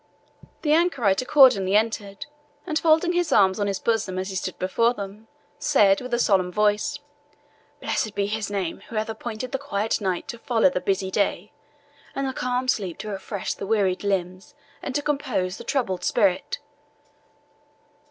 The 0.63 0.73
anchorite 0.73 1.21
accordingly 1.21 1.75
entered, 1.75 2.25
and 2.65 2.79
folding 2.79 3.13
his 3.13 3.31
arms 3.31 3.59
on 3.59 3.67
his 3.67 3.77
bosom 3.77 4.17
as 4.17 4.31
he 4.31 4.35
stood 4.35 4.57
before 4.57 4.95
them, 4.95 5.27
said 5.59 6.01
with 6.01 6.11
a 6.15 6.17
solemn 6.17 6.51
voice, 6.51 6.97
"Blessed 7.81 8.15
be 8.15 8.25
His 8.25 8.49
name, 8.49 8.81
who 8.89 8.95
hath 8.95 9.09
appointed 9.09 9.51
the 9.51 9.59
quiet 9.59 10.01
night 10.01 10.27
to 10.29 10.39
follow 10.39 10.71
the 10.71 10.81
busy 10.81 11.11
day, 11.11 11.51
and 12.15 12.25
the 12.27 12.33
calm 12.33 12.67
sleep 12.67 12.97
to 12.97 13.09
refresh 13.09 13.53
the 13.53 13.67
wearied 13.67 14.03
limbs 14.03 14.55
and 14.81 14.95
to 14.95 15.03
compose 15.03 15.57
the 15.59 15.63
troubled 15.63 16.03
spirit!" 16.03 16.57